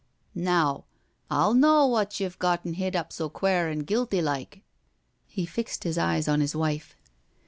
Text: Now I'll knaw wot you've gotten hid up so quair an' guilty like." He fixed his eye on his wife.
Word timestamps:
Now 0.33 0.85
I'll 1.29 1.53
knaw 1.53 1.85
wot 1.85 2.19
you've 2.19 2.39
gotten 2.39 2.73
hid 2.73 2.95
up 2.95 3.13
so 3.13 3.29
quair 3.29 3.69
an' 3.69 3.81
guilty 3.85 4.19
like." 4.19 4.63
He 5.27 5.45
fixed 5.45 5.83
his 5.83 5.95
eye 5.99 6.23
on 6.27 6.41
his 6.41 6.55
wife. 6.55 6.95